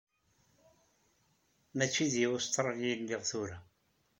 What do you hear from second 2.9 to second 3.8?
lliɣ tura.